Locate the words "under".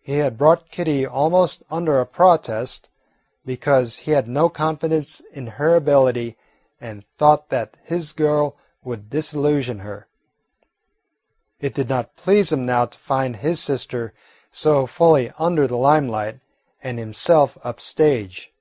1.68-1.98, 15.40-15.66